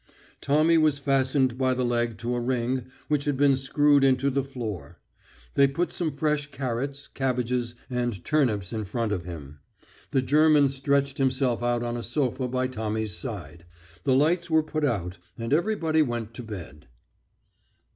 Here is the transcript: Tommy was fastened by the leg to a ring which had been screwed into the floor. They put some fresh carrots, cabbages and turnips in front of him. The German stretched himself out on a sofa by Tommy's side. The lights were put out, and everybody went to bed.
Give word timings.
Tommy 0.41 0.79
was 0.79 0.97
fastened 0.97 1.59
by 1.59 1.75
the 1.75 1.85
leg 1.85 2.17
to 2.17 2.35
a 2.35 2.39
ring 2.39 2.87
which 3.07 3.25
had 3.25 3.37
been 3.37 3.55
screwed 3.55 4.03
into 4.03 4.31
the 4.31 4.43
floor. 4.43 4.97
They 5.53 5.67
put 5.67 5.91
some 5.91 6.11
fresh 6.11 6.49
carrots, 6.49 7.07
cabbages 7.07 7.75
and 7.87 8.25
turnips 8.25 8.73
in 8.73 8.85
front 8.85 9.11
of 9.11 9.25
him. 9.25 9.59
The 10.09 10.23
German 10.23 10.69
stretched 10.69 11.19
himself 11.19 11.61
out 11.61 11.83
on 11.83 11.97
a 11.97 12.01
sofa 12.01 12.47
by 12.47 12.65
Tommy's 12.65 13.15
side. 13.15 13.63
The 14.03 14.15
lights 14.15 14.49
were 14.49 14.63
put 14.63 14.83
out, 14.83 15.19
and 15.37 15.53
everybody 15.53 16.01
went 16.01 16.33
to 16.33 16.41
bed. 16.41 16.87